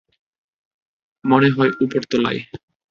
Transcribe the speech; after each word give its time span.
মনে 1.23 1.49
হয় 1.49 1.71
উপরতলায়। 1.81 2.39